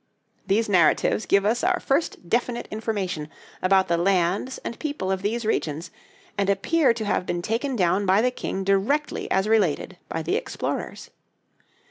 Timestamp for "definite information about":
2.27-3.87